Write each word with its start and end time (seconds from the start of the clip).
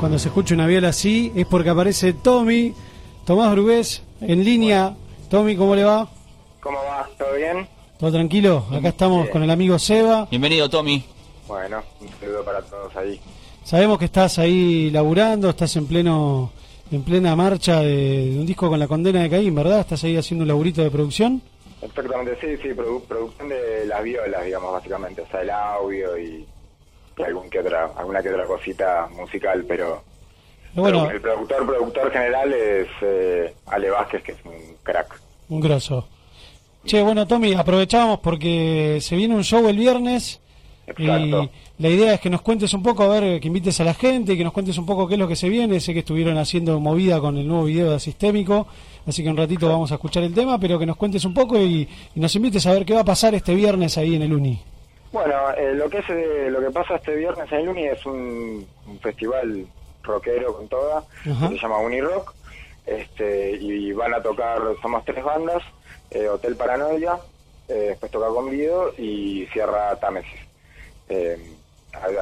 cuando 0.00 0.18
se 0.18 0.28
escucha 0.28 0.54
una 0.54 0.66
viola 0.66 0.88
así 0.88 1.30
es 1.36 1.46
porque 1.46 1.68
aparece 1.68 2.14
Tommy, 2.14 2.74
Tomás 3.26 3.52
Brugués, 3.52 4.02
en 4.22 4.42
línea. 4.42 4.96
Tommy, 5.28 5.54
¿cómo 5.56 5.76
le 5.76 5.84
va? 5.84 6.08
¿Cómo 6.60 6.78
va? 6.78 7.06
¿Todo 7.18 7.34
bien? 7.34 7.68
¿Todo 7.98 8.10
tranquilo? 8.10 8.64
Acá 8.72 8.88
estamos 8.88 9.28
con 9.28 9.42
el 9.42 9.50
amigo 9.50 9.78
Seba. 9.78 10.26
Bienvenido, 10.30 10.70
Tommy. 10.70 11.04
Bueno, 11.46 11.82
un 12.00 12.08
saludo 12.18 12.42
para 12.42 12.62
todos 12.62 12.96
ahí. 12.96 13.20
Sabemos 13.62 13.98
que 13.98 14.06
estás 14.06 14.38
ahí 14.38 14.90
laburando, 14.90 15.50
estás 15.50 15.76
en 15.76 15.86
pleno 15.86 16.50
en 16.90 17.02
plena 17.02 17.36
marcha 17.36 17.80
de, 17.80 18.36
un 18.38 18.46
disco 18.46 18.70
con 18.70 18.78
la 18.78 18.88
condena 18.88 19.22
de 19.22 19.28
Caín, 19.28 19.54
¿verdad? 19.54 19.80
¿Estás 19.80 20.02
ahí 20.04 20.16
haciendo 20.16 20.44
un 20.44 20.48
laburito 20.48 20.82
de 20.82 20.90
producción? 20.90 21.42
Exactamente, 21.82 22.38
sí, 22.40 22.56
sí, 22.62 22.74
producción 22.74 23.50
de 23.50 23.84
las 23.84 24.02
violas, 24.02 24.44
digamos, 24.46 24.72
básicamente, 24.72 25.20
o 25.20 25.26
sea, 25.28 25.42
el 25.42 25.50
audio 25.50 26.18
y, 26.18 26.46
algún 27.24 27.48
que 27.50 27.60
otra, 27.60 27.90
alguna 27.96 28.22
que 28.22 28.30
otra 28.30 28.44
cosita 28.44 29.08
musical, 29.16 29.64
pero, 29.66 30.02
bueno, 30.74 31.10
el 31.10 31.20
productor 31.20 31.66
productor 31.66 32.12
general 32.12 32.52
es 32.52 32.88
eh, 33.02 33.54
Ale 33.66 33.90
Vázquez, 33.90 34.22
que 34.22 34.32
es 34.32 34.38
un 34.44 34.76
crack. 34.82 35.20
Un 35.48 35.60
grosso. 35.60 36.06
Che, 36.84 37.02
bueno, 37.02 37.26
Tommy, 37.26 37.54
aprovechábamos 37.54 38.20
porque 38.20 38.98
se 39.00 39.16
viene 39.16 39.34
un 39.34 39.44
show 39.44 39.68
el 39.68 39.76
viernes 39.76 40.40
y 40.98 41.06
la 41.06 41.88
idea 41.88 42.14
es 42.14 42.20
que 42.20 42.30
nos 42.30 42.42
cuentes 42.42 42.72
un 42.74 42.82
poco, 42.82 43.04
a 43.04 43.08
ver, 43.08 43.40
que 43.40 43.48
invites 43.48 43.80
a 43.80 43.84
la 43.84 43.94
gente, 43.94 44.36
que 44.36 44.44
nos 44.44 44.52
cuentes 44.52 44.76
un 44.76 44.86
poco 44.86 45.06
qué 45.06 45.14
es 45.14 45.20
lo 45.20 45.28
que 45.28 45.36
se 45.36 45.48
viene. 45.48 45.80
Sé 45.80 45.92
que 45.92 46.00
estuvieron 46.00 46.36
haciendo 46.38 46.78
movida 46.80 47.20
con 47.20 47.36
el 47.36 47.46
nuevo 47.46 47.64
video 47.64 47.92
de 47.92 48.00
Sistémico, 48.00 48.66
así 49.06 49.22
que 49.22 49.30
un 49.30 49.36
ratito 49.36 49.68
vamos 49.68 49.90
a 49.92 49.94
escuchar 49.94 50.22
el 50.24 50.34
tema, 50.34 50.58
pero 50.58 50.78
que 50.78 50.86
nos 50.86 50.96
cuentes 50.96 51.24
un 51.24 51.34
poco 51.34 51.58
y, 51.58 51.88
nos 52.14 52.34
invites 52.36 52.66
a 52.66 52.72
ver 52.72 52.84
qué 52.84 52.94
va 52.94 53.00
a 53.00 53.04
pasar 53.04 53.34
este 53.34 53.54
viernes 53.54 53.96
ahí 53.98 54.14
en 54.14 54.22
el 54.22 54.32
Uni. 54.32 54.58
Bueno, 55.12 55.50
eh, 55.56 55.74
lo 55.74 55.90
que 55.90 55.98
es 55.98 56.08
eh, 56.08 56.48
lo 56.50 56.60
que 56.60 56.70
pasa 56.70 56.94
este 56.94 57.16
viernes 57.16 57.50
en 57.50 57.60
el 57.60 57.68
Uni 57.68 57.86
es 57.86 58.06
un, 58.06 58.66
festival 59.02 59.66
rockero 60.02 60.56
con 60.56 60.68
toda, 60.68 61.02
que 61.22 61.30
se 61.30 61.58
llama 61.58 61.78
Unirock, 61.78 62.32
este, 62.86 63.52
y 63.52 63.92
van 63.92 64.14
a 64.14 64.22
tocar, 64.22 64.60
somos 64.80 65.04
tres 65.04 65.22
bandas, 65.24 65.62
eh, 66.10 66.28
Hotel 66.28 66.56
Paranoia, 66.56 67.18
después 67.68 68.10
toca 68.10 68.28
Convido 68.28 68.92
y 68.98 69.46
cierra 69.52 69.94
Támesis. 69.96 70.40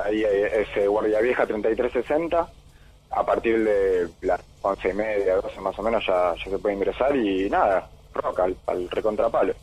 ahí 0.04 0.24
es 0.24 0.88
Guardia 0.88 1.20
Vieja 1.20 1.46
3360, 1.46 2.48
a 3.10 3.26
partir 3.26 3.64
de 3.64 4.08
las 4.22 4.40
once 4.60 4.90
y 4.90 4.94
media, 4.94 5.36
doce 5.36 5.60
más 5.60 5.78
o 5.78 5.82
menos 5.82 6.04
ya, 6.06 6.34
ya 6.34 6.50
se 6.50 6.58
puede 6.58 6.74
ingresar 6.74 7.16
y 7.16 7.48
nada, 7.48 7.88
rock 8.12 8.40
al, 8.40 8.56
al 8.66 8.90
recontrapalo. 8.90 9.54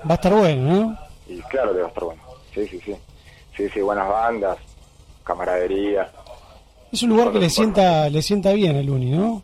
Va 0.00 0.12
a 0.12 0.14
estar 0.14 0.32
bueno, 0.32 0.62
¿no? 0.62 0.98
Y 1.28 1.40
claro 1.42 1.72
que 1.72 1.80
va 1.80 1.86
a 1.86 1.88
estar 1.88 2.04
bueno. 2.04 2.27
Sí, 2.58 2.66
sí, 2.66 2.80
sí. 2.84 2.96
Sí, 3.56 3.68
sí, 3.68 3.80
buenas 3.80 4.08
bandas, 4.08 4.58
camaradería. 5.24 6.10
Es 6.92 7.02
un 7.02 7.10
lugar 7.10 7.32
que 7.32 7.38
le 7.38 7.50
sienta, 7.50 8.08
le 8.08 8.22
sienta 8.22 8.52
bien 8.52 8.76
el 8.76 8.90
Uni, 8.90 9.10
¿no? 9.10 9.42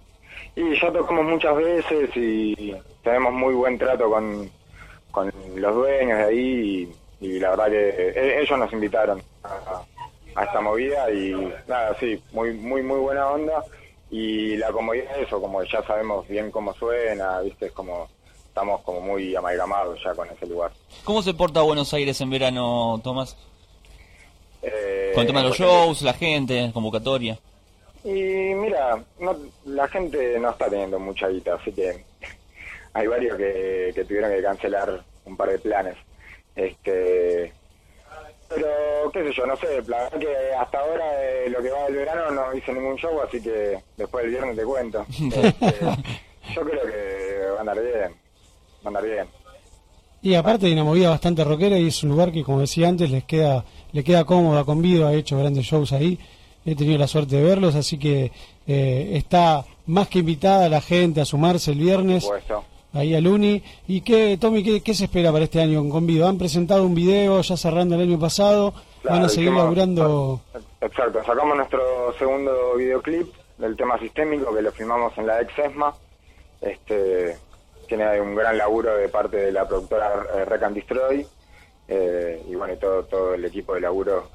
Y 0.57 0.81
ya 0.81 0.93
tocamos 0.93 1.25
muchas 1.25 1.57
veces 1.57 2.11
y 2.17 2.75
tenemos 3.03 3.33
muy 3.33 3.55
buen 3.55 3.79
trato 3.79 4.09
con, 4.09 4.51
con 5.11 5.33
los 5.57 5.75
dueños 5.75 6.19
de 6.19 6.25
ahí 6.25 6.95
y, 7.21 7.39
la 7.39 7.51
verdad 7.51 7.67
que 7.67 7.89
eh, 7.89 8.41
ellos 8.43 8.59
nos 8.59 8.73
invitaron 8.73 9.23
a, 9.45 10.43
esta 10.43 10.61
movida 10.61 11.11
y 11.13 11.33
nada, 11.69 11.97
sí, 12.01 12.21
muy, 12.33 12.53
muy, 12.55 12.83
muy 12.83 12.99
buena 12.99 13.29
onda 13.29 13.65
y 14.11 14.57
la 14.57 14.73
comodidad 14.73 15.19
es 15.19 15.27
eso, 15.27 15.41
como 15.41 15.63
ya 15.63 15.83
sabemos 15.83 16.27
bien 16.29 16.51
cómo 16.51 16.75
suena, 16.75 17.41
viste, 17.41 17.67
es 17.67 17.73
como 17.73 18.09
estamos 18.55 18.83
como 18.83 19.01
muy 19.01 19.35
amalgamados 19.35 19.99
ya 20.05 20.15
con 20.15 20.31
ese 20.31 20.47
lugar. 20.47 20.71
¿Cómo 21.03 21.21
se 21.23 21.35
porta 21.35 21.61
Buenos 21.63 21.93
Aires 21.93 22.21
en 22.21 22.31
verano, 22.31 23.01
Tomás? 23.03 23.37
Eh, 24.63 25.11
con 25.13 25.23
el 25.23 25.27
tema 25.27 25.43
de 25.43 25.49
los 25.49 25.59
shows, 25.59 26.03
la 26.03 26.13
gente, 26.13 26.71
convocatoria. 26.73 27.37
Y 28.05 28.13
mira, 28.13 29.03
no, 29.19 29.37
la 29.65 29.89
gente 29.89 30.39
no 30.39 30.51
está 30.51 30.71
teniendo 30.71 31.01
mucha 31.01 31.27
guita, 31.27 31.57
así 31.57 31.73
que 31.73 32.05
hay 32.93 33.09
varios 33.09 33.37
que, 33.37 34.05
tuvieron 34.07 34.31
que 34.31 34.43
cancelar 34.43 35.03
un 35.25 35.37
par 35.37 35.49
de 35.49 35.59
planes. 35.59 35.97
Este, 36.55 37.53
pero 38.49 39.11
qué 39.13 39.25
sé 39.25 39.33
yo, 39.33 39.47
no 39.47 39.57
sé, 39.57 39.83
la 39.89 40.05
verdad 40.05 40.21
que 40.21 40.55
hasta 40.57 40.79
ahora 40.79 41.05
lo 41.49 41.61
que 41.61 41.71
va 41.71 41.87
del 41.87 41.97
verano 41.97 42.31
no 42.31 42.55
hice 42.55 42.73
ningún 42.73 42.97
show, 42.99 43.21
así 43.21 43.43
que 43.43 43.83
después 43.97 44.23
del 44.23 44.31
viernes 44.31 44.57
te 44.57 44.63
cuento. 44.63 45.05
Este, 45.35 46.55
yo 46.55 46.61
creo 46.61 46.83
que 46.87 47.51
va 47.51 47.57
a 47.57 47.61
andar 47.61 47.83
bien 47.83 48.24
andar 48.85 49.05
bien. 49.05 49.27
Y 50.23 50.35
aparte 50.35 50.67
de 50.67 50.73
una 50.73 50.85
movida 50.85 51.11
bastante 51.11 51.45
rockera 51.45 51.79
y 51.79 51.89
es 51.89 52.03
un 52.03 52.11
lugar 52.11 52.33
que, 52.33 52.43
como 52.43 52.61
decía 52.61 52.89
antes, 52.89 53.11
les 53.11 53.25
queda 53.25 53.65
le 53.95 54.03
queda 54.03 54.25
cómoda 54.25 54.65
con 54.65 54.83
Vido, 54.83 55.07
ha 55.07 55.15
hecho 55.15 55.39
grandes 55.39 55.65
shows 55.65 55.93
ahí, 55.93 56.19
he 56.67 56.75
tenido 56.75 56.99
la 56.99 57.07
suerte 57.07 57.37
de 57.37 57.45
verlos, 57.45 57.77
así 57.77 57.97
que 57.97 58.33
eh, 58.67 59.11
está 59.15 59.65
más 59.87 60.09
que 60.09 60.19
invitada 60.19 60.69
la 60.69 60.81
gente 60.81 61.21
a 61.21 61.25
sumarse 61.25 61.71
el 61.71 61.79
viernes 61.79 62.29
ahí 62.93 63.15
al 63.15 63.27
Uni. 63.29 63.63
¿Y 63.87 64.01
qué, 64.01 64.37
Tommy, 64.41 64.81
qué, 64.81 64.95
se 64.95 65.05
espera 65.05 65.31
para 65.31 65.45
este 65.45 65.61
año 65.61 65.89
con 65.89 66.09
Vido? 66.09 66.27
Han 66.27 66.39
presentado 66.39 66.85
un 66.85 66.95
video 66.95 67.41
ya 67.41 67.57
cerrando 67.57 67.95
el 67.95 68.03
año 68.03 68.19
pasado, 68.19 68.75
van 69.05 69.23
a 69.23 69.29
seguir 69.29 69.53
laburando... 69.53 70.41
Exacto, 70.81 71.23
sacamos 71.25 71.57
nuestro 71.57 72.13
segundo 72.19 72.75
videoclip 72.77 73.33
del 73.59 73.77
tema 73.77 73.97
sistémico 74.01 74.53
que 74.53 74.61
lo 74.61 74.73
filmamos 74.73 75.17
en 75.19 75.27
la 75.29 75.41
ex 75.41 75.57
ESMA. 75.57 75.95
Este, 76.61 77.37
tiene 77.87 78.21
un 78.21 78.35
gran 78.35 78.57
laburo 78.57 78.97
de 78.97 79.09
parte 79.09 79.37
de 79.37 79.53
la 79.53 79.67
productora 79.67 80.11
eh, 80.37 80.65
and 80.65 80.75
Destroy 80.75 81.27
eh, 81.89 82.43
y 82.49 82.55
bueno, 82.55 82.75
y 82.75 82.77
todo, 82.77 83.05
todo 83.05 83.35
el 83.35 83.45
equipo 83.45 83.75
de 83.75 83.81
laburo 83.83 84.29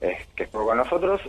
eh, 0.00 0.16
que 0.34 0.44
estuvo 0.44 0.66
con 0.66 0.78
nosotros. 0.78 1.20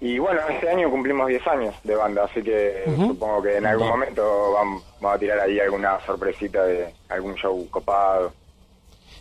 y 0.00 0.18
bueno, 0.18 0.40
este 0.48 0.68
año 0.68 0.90
cumplimos 0.90 1.28
10 1.28 1.46
años 1.48 1.74
de 1.82 1.94
banda, 1.94 2.24
así 2.24 2.42
que 2.42 2.84
supongo 2.96 3.42
que 3.42 3.56
en 3.56 3.66
algún 3.66 3.88
momento 3.88 4.52
vamos, 4.52 4.82
a 5.02 5.18
tirar 5.18 5.40
ahí 5.40 5.58
alguna 5.58 5.98
sorpresita 6.04 6.64
de 6.64 6.92
algún 7.08 7.34
show 7.34 7.68
copado. 7.70 8.32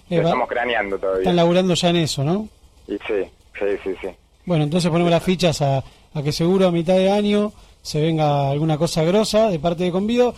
estamos 0.09 0.47
craneando 0.47 0.97
todavía. 0.97 1.21
Están 1.21 1.35
laburando 1.35 1.73
ya 1.73 1.89
en 1.89 1.95
eso, 1.97 2.23
¿no? 2.23 2.47
Y 2.87 2.97
sí, 3.07 3.23
sí, 3.57 3.65
sí, 3.83 3.95
sí. 4.01 4.09
Bueno, 4.45 4.63
entonces 4.63 4.91
ponemos 4.91 5.11
las 5.11 5.23
fichas 5.23 5.61
a, 5.61 5.83
a 6.13 6.23
que 6.23 6.31
seguro 6.31 6.67
a 6.67 6.71
mitad 6.71 6.95
de 6.95 7.11
año 7.11 7.51
se 7.85 8.01
venga 8.01 8.49
alguna 8.49 8.79
cosa 8.79 9.03
grosa 9.03 9.49
de 9.49 9.59
parte 9.59 9.83
de 9.83 9.91
Convido 9.91 10.33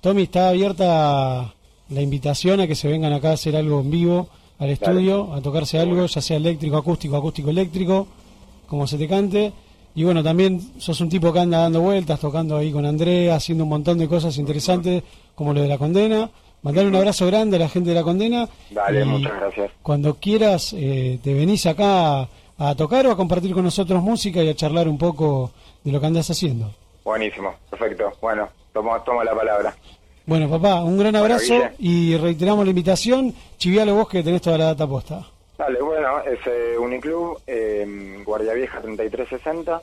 Tommy, 0.00 0.22
está 0.22 0.48
abierta 0.48 1.54
la 1.90 2.00
invitación 2.00 2.60
a 2.60 2.66
que 2.66 2.74
se 2.74 2.88
vengan 2.88 3.12
acá 3.12 3.30
a 3.30 3.34
hacer 3.34 3.56
algo 3.56 3.80
en 3.80 3.90
vivo 3.90 4.28
al 4.58 4.70
estudio, 4.70 5.32
a 5.32 5.40
tocarse 5.40 5.78
algo, 5.78 6.06
ya 6.06 6.20
sea 6.20 6.36
eléctrico, 6.36 6.76
acústico, 6.76 7.16
acústico, 7.16 7.50
eléctrico, 7.50 8.06
como 8.66 8.86
se 8.86 8.98
te 8.98 9.08
cante. 9.08 9.52
Y 9.94 10.04
bueno, 10.04 10.22
también 10.22 10.60
sos 10.78 11.00
un 11.00 11.08
tipo 11.08 11.32
que 11.32 11.40
anda 11.40 11.58
dando 11.58 11.80
vueltas, 11.80 12.20
tocando 12.20 12.56
ahí 12.56 12.70
con 12.70 12.86
Andrea, 12.86 13.34
haciendo 13.34 13.64
un 13.64 13.70
montón 13.70 13.98
de 13.98 14.06
cosas 14.06 14.36
interesantes, 14.38 15.02
como 15.34 15.52
lo 15.52 15.62
de 15.62 15.68
la 15.68 15.78
condena. 15.78 16.30
Mandale 16.62 16.88
un 16.88 16.96
abrazo 16.96 17.26
grande 17.26 17.56
a 17.56 17.60
la 17.60 17.68
gente 17.68 17.90
de 17.90 17.96
la 17.96 18.02
condena. 18.02 18.48
Dale, 18.70 19.04
muchas 19.04 19.34
gracias. 19.34 19.70
Cuando 19.82 20.14
quieras, 20.14 20.74
eh, 20.76 21.18
te 21.22 21.32
venís 21.32 21.64
acá 21.64 22.28
a, 22.58 22.74
tocar 22.76 23.06
o 23.06 23.12
a 23.12 23.16
compartir 23.16 23.54
con 23.54 23.64
nosotros 23.64 24.02
música 24.02 24.42
y 24.42 24.48
a 24.50 24.54
charlar 24.54 24.86
un 24.88 24.98
poco 24.98 25.52
de 25.82 25.90
lo 25.90 26.00
que 26.00 26.06
andas 26.06 26.30
haciendo. 26.30 26.70
Buenísimo, 27.02 27.54
perfecto. 27.70 28.12
Bueno, 28.20 28.50
tomo, 28.72 29.00
tomo 29.02 29.22
la 29.24 29.34
palabra. 29.34 29.74
Bueno, 30.26 30.48
papá, 30.48 30.82
un 30.82 30.98
gran 30.98 31.16
abrazo 31.16 31.54
y 31.78 32.16
reiteramos 32.16 32.64
la 32.64 32.70
invitación. 32.70 33.34
Chivialo 33.58 33.94
vos 33.94 34.08
que 34.08 34.22
tenés 34.22 34.42
toda 34.42 34.58
la 34.58 34.66
data 34.66 34.86
posta. 34.86 35.26
Dale, 35.58 35.80
bueno, 35.82 36.20
es 36.20 36.38
eh, 36.46 36.78
Uniclub, 36.78 37.40
eh, 37.46 38.22
Guardia 38.24 38.54
Vieja 38.54 38.80
3360. 38.80 39.82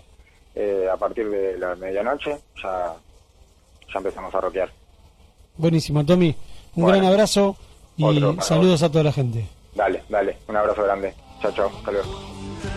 Eh, 0.56 0.88
a 0.92 0.98
partir 0.98 1.30
de 1.30 1.58
la 1.58 1.76
medianoche 1.76 2.36
ya, 2.64 2.94
ya 3.94 3.98
empezamos 3.98 4.34
a 4.34 4.42
rockear. 4.42 4.72
Buenísimo, 5.58 6.06
Tommy. 6.06 6.36
Un 6.76 6.86
gran 6.88 7.06
abrazo 7.06 7.56
y 7.98 8.04
saludos 8.40 8.82
a 8.84 8.92
toda 8.92 9.04
la 9.04 9.12
gente. 9.12 9.46
Dale, 9.76 10.02
dale, 10.10 10.38
un 10.48 10.56
abrazo 10.56 10.84
grande. 10.84 11.14
Chao, 11.42 11.52
chao, 11.52 11.72
hasta 11.78 11.92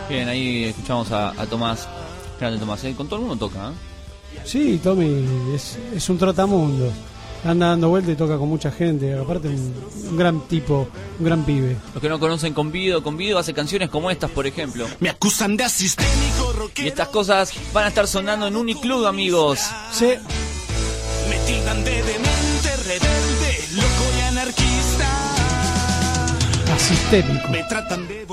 Bien, 0.08 0.28
ahí 0.28 0.64
escuchamos 0.64 1.10
a, 1.12 1.32
Tomás. 1.48 1.88
Grande 2.38 2.58
Tomás, 2.58 2.84
con 2.96 3.08
todo 3.08 3.20
el 3.20 3.26
mundo 3.26 3.46
toca, 3.46 3.68
¿eh? 3.68 3.89
Sí, 4.44 4.80
Tommy, 4.82 5.24
es, 5.54 5.78
es 5.94 6.08
un 6.08 6.18
trotamundo. 6.18 6.92
Anda 7.44 7.68
dando 7.68 7.88
vueltas 7.88 8.12
y 8.12 8.16
toca 8.16 8.36
con 8.36 8.48
mucha 8.48 8.70
gente. 8.70 9.14
Aparte, 9.18 9.48
un, 9.48 10.16
gran 10.16 10.46
tipo, 10.46 10.88
un 11.18 11.24
gran 11.24 11.44
pibe. 11.44 11.76
Los 11.94 12.02
que 12.02 12.08
no 12.08 12.20
conocen 12.20 12.52
Convido, 12.52 13.02
Convido 13.02 13.38
hace 13.38 13.54
canciones 13.54 13.88
como 13.88 14.10
estas, 14.10 14.30
por 14.30 14.46
ejemplo. 14.46 14.86
Me 15.00 15.08
acusan 15.08 15.56
de 15.56 15.64
asistémico 15.64 16.70
Y 16.76 16.88
estas 16.88 17.08
cosas 17.08 17.52
van 17.72 17.84
a 17.86 17.88
estar 17.88 18.06
sonando 18.06 18.46
en 18.46 18.56
Uniclub, 18.56 19.06
amigos. 19.06 19.60
Sí. 19.92 20.12
Me 21.28 21.36
tildan 21.46 21.82
de 21.84 22.02
demente, 22.02 22.76
rebelde, 22.84 23.64
loco 23.74 24.04
y 24.18 24.20
anarquista. 24.22 25.08
Asistémico. 26.74 27.48
Me 27.48 27.62
tratan 27.64 28.06
de 28.06 28.26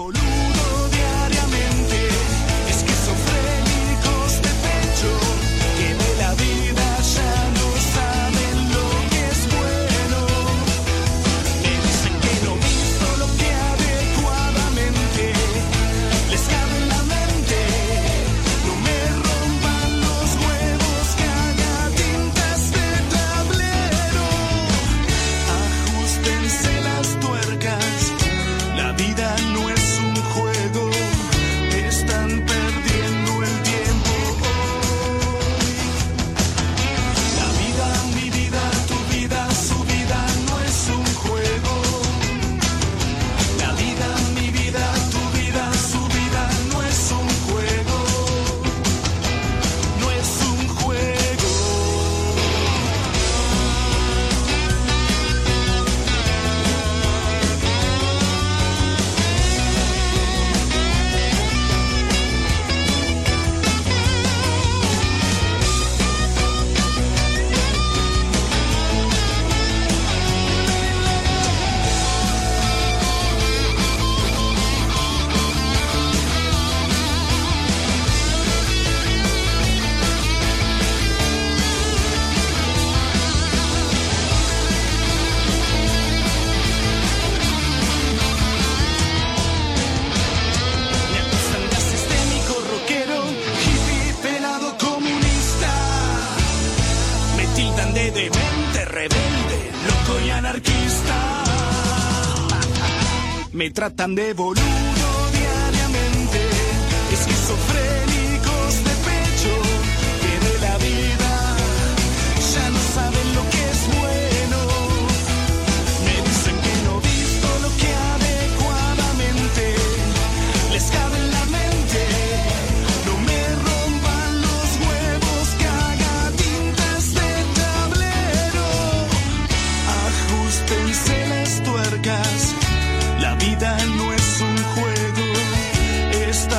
Me 103.57 103.71
tratan 103.71 104.13
de 104.13 104.33
boludo 104.33 105.06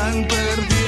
Están 0.09 0.27
perdiendo 0.27 0.88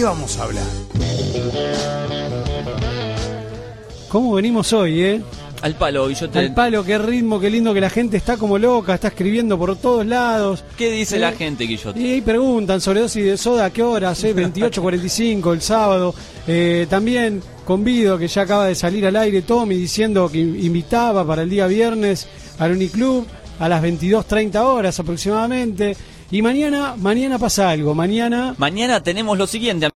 qué 0.00 0.04
vamos 0.04 0.38
a 0.38 0.44
hablar? 0.44 0.64
¿Cómo 4.08 4.32
venimos 4.32 4.72
hoy, 4.72 5.02
eh? 5.02 5.20
Al 5.60 5.74
palo, 5.74 6.10
y 6.10 6.14
yo 6.14 6.30
te... 6.30 6.38
Al 6.38 6.54
palo, 6.54 6.82
qué 6.82 6.96
ritmo, 6.96 7.38
qué 7.38 7.50
lindo 7.50 7.74
que 7.74 7.82
la 7.82 7.90
gente 7.90 8.16
está 8.16 8.38
como 8.38 8.56
loca, 8.56 8.94
está 8.94 9.08
escribiendo 9.08 9.58
por 9.58 9.76
todos 9.76 10.06
lados. 10.06 10.64
¿Qué 10.78 10.90
dice 10.90 11.16
Eh, 11.16 11.20
la 11.20 11.32
gente, 11.32 11.64
Guillote? 11.64 12.00
Y 12.00 12.12
ahí 12.12 12.20
preguntan 12.22 12.80
sobre 12.80 13.00
dosis 13.00 13.26
de 13.26 13.36
soda, 13.36 13.66
¿a 13.66 13.70
qué 13.70 13.82
horas? 13.82 14.24
Eh? 14.24 14.34
28.45 14.34 15.52
el 15.52 15.60
sábado. 15.60 16.14
Eh, 16.46 16.86
también 16.88 17.42
convido 17.66 18.16
que 18.16 18.26
ya 18.26 18.42
acaba 18.42 18.64
de 18.64 18.74
salir 18.74 19.04
al 19.06 19.16
aire 19.16 19.42
Tommy 19.42 19.76
diciendo 19.76 20.30
que 20.32 20.38
invitaba 20.38 21.26
para 21.26 21.42
el 21.42 21.50
día 21.50 21.66
viernes 21.66 22.26
al 22.58 22.72
Uniclub 22.72 23.26
a 23.58 23.68
las 23.68 23.82
22.30 23.82 24.56
horas 24.60 24.98
aproximadamente. 24.98 25.94
Y 26.32 26.42
mañana, 26.42 26.94
mañana 26.96 27.38
pasa 27.40 27.70
algo. 27.70 27.92
Mañana 27.92 28.54
Mañana 28.56 29.02
tenemos 29.02 29.36
lo 29.36 29.48
siguiente. 29.48 29.84